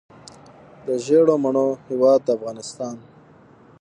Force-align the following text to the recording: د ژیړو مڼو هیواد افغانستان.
د 0.85 0.87
ژیړو 1.05 1.35
مڼو 1.43 1.67
هیواد 1.87 2.21
افغانستان. 2.35 2.95